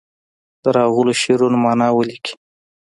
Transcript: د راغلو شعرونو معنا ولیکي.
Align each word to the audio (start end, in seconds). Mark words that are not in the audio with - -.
د 0.63 0.65
راغلو 0.77 1.13
شعرونو 1.21 1.57
معنا 1.63 1.87
ولیکي. 1.93 2.33